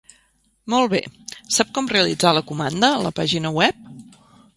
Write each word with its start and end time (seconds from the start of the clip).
Molt 0.73 0.89
bé, 0.93 1.01
sap 1.57 1.69
com 1.75 1.89
realitzar 1.91 2.31
la 2.37 2.43
comanda 2.53 2.89
a 2.95 3.05
la 3.09 3.13
pàgina 3.21 3.53
web? 3.59 3.85